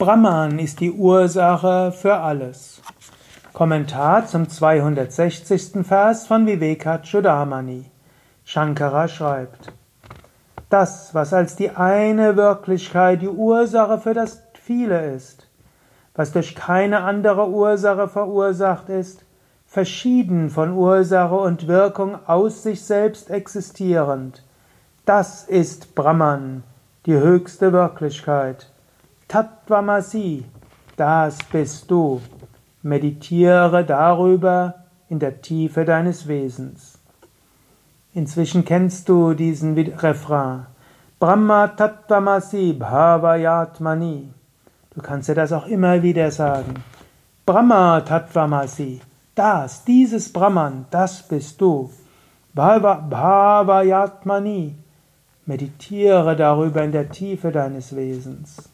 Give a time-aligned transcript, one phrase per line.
[0.00, 2.80] Brahman ist die Ursache für alles.
[3.52, 5.86] Kommentar zum 260.
[5.86, 7.84] Vers von Vivekachudamani.
[8.42, 9.74] Shankara schreibt,
[10.70, 15.46] das, was als die eine Wirklichkeit die Ursache für das Viele ist,
[16.14, 19.26] was durch keine andere Ursache verursacht ist,
[19.66, 24.42] verschieden von Ursache und Wirkung aus sich selbst existierend,
[25.04, 26.62] das ist Brahman,
[27.04, 28.70] die höchste Wirklichkeit.
[29.30, 30.44] Tattvamasi,
[30.96, 32.20] das bist du.
[32.82, 36.98] Meditiere darüber in der Tiefe deines Wesens.
[38.12, 40.66] Inzwischen kennst du diesen Refrain.
[41.20, 44.32] Brahma Tattvamasi Bhavayatmani.
[44.96, 46.82] Du kannst dir das auch immer wieder sagen.
[47.46, 49.00] Brahma Tattvamasi.
[49.36, 51.88] Das, dieses Brahman, das bist du.
[52.54, 54.74] Bhavayatmani.
[55.46, 58.69] Meditiere darüber in der Tiefe deines Wesens.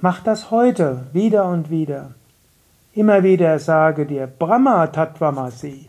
[0.00, 2.12] Mach das heute wieder und wieder.
[2.94, 5.88] Immer wieder sage dir Brahma Tattvamasi.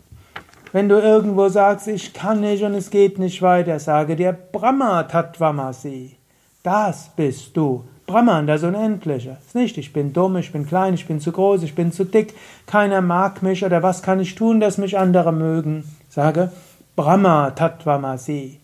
[0.72, 5.04] Wenn du irgendwo sagst, ich kann nicht und es geht nicht weiter, sage dir Brahma
[5.04, 6.16] Tattvamasi.
[6.64, 7.84] Das bist du.
[8.04, 9.36] Brahman, das Unendliche.
[9.46, 12.04] Ist nicht, ich bin dumm, ich bin klein, ich bin zu groß, ich bin zu
[12.04, 12.34] dick,
[12.66, 15.84] keiner mag mich oder was kann ich tun, dass mich andere mögen.
[16.08, 16.50] Sage
[16.96, 18.58] Brahma Tattvamasi.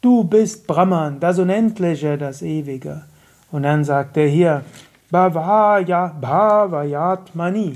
[0.00, 3.02] Du bist Brahman, das Unendliche, das Ewige.
[3.54, 4.62] Und dann sagt er hier,
[5.12, 7.74] Bhavaya, Bhavayatmani.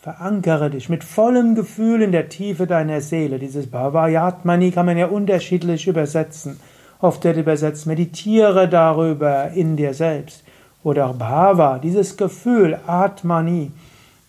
[0.00, 3.40] Verankere dich mit vollem Gefühl in der Tiefe deiner Seele.
[3.40, 6.60] Dieses Bhavayatmani kann man ja unterschiedlich übersetzen.
[7.00, 10.44] Oft wird übersetzt, meditiere darüber in dir selbst.
[10.84, 13.72] Oder auch Bhava, dieses Gefühl, Atmani.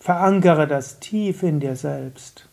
[0.00, 2.48] Verankere das tief in dir selbst.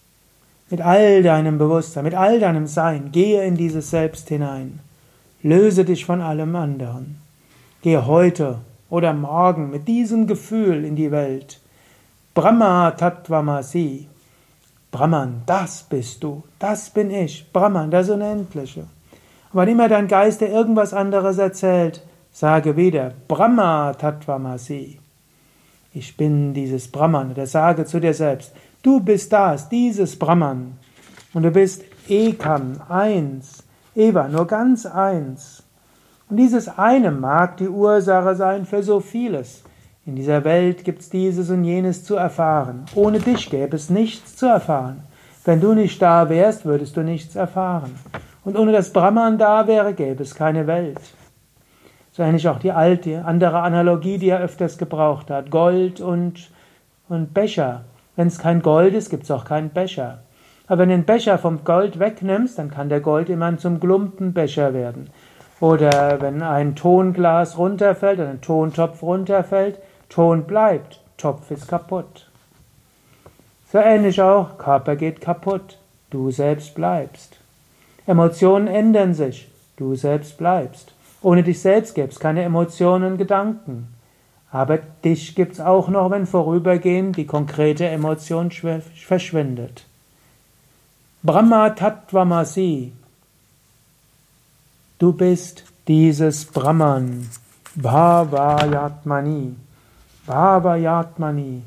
[0.70, 4.78] Mit all deinem Bewusstsein, mit all deinem Sein, gehe in dieses Selbst hinein.
[5.42, 7.23] Löse dich von allem anderen.
[7.84, 11.60] Gehe heute oder morgen mit diesem Gefühl in die Welt.
[12.34, 14.08] Brahma Tattvamasi.
[14.90, 17.52] Brahman, das bist du, das bin ich.
[17.52, 18.80] Brahman, das Unendliche.
[18.80, 18.88] Und
[19.52, 24.98] wann immer dein Geist dir irgendwas anderes erzählt, sage wieder Brahma Tattvamasi.
[25.94, 30.78] Ich bin dieses Brahman oder sage zu dir selbst, du bist das, dieses Brahman.
[31.34, 33.62] Und du bist Ekam, eins,
[33.94, 35.63] Eva, nur ganz eins.
[36.30, 39.64] Und dieses eine mag die Ursache sein für so vieles.
[40.06, 42.86] In dieser Welt gibt es dieses und jenes zu erfahren.
[42.96, 45.04] Ohne dich gäbe es nichts zu erfahren.
[45.46, 47.96] Wenn du nicht da wärst, würdest du nichts erfahren.
[48.44, 51.00] Und ohne dass Brahman da wäre, gäbe es keine Welt.
[52.12, 55.50] So ähnlich auch die alte, andere Analogie, die er öfters gebraucht hat.
[55.50, 56.52] Gold und,
[57.10, 57.86] und Becher.
[58.16, 60.20] Wenn es kein Gold ist, gibt es auch keinen Becher.
[60.68, 64.74] Aber wenn du den Becher vom Gold wegnimmst, dann kann der Gold immer zum Klumpenbecher
[64.74, 65.10] werden.
[65.64, 69.80] Oder wenn ein Tonglas runterfällt, ein Tontopf runterfällt,
[70.10, 72.30] Ton bleibt, Topf ist kaputt.
[73.72, 75.78] So ähnlich auch, Körper geht kaputt,
[76.10, 77.38] du selbst bleibst.
[78.06, 79.48] Emotionen ändern sich,
[79.78, 80.94] du selbst bleibst.
[81.22, 83.88] Ohne dich selbst gäbe es keine Emotionen und Gedanken.
[84.52, 89.86] Aber dich gibt es auch noch, wenn vorübergehend die konkrete Emotion verschwindet.
[91.24, 92.92] Brahma Tattvamasi,
[95.04, 97.30] Du bist dieses Brahman,
[97.76, 99.54] Bhavayatmani,
[100.26, 101.62] Bhavayatmani.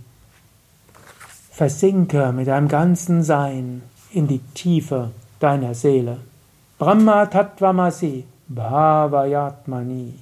[1.50, 6.16] Versinke mit deinem ganzen Sein in die Tiefe deiner Seele.
[6.78, 10.14] Brahma Tattvamasi, Bhavayatmani.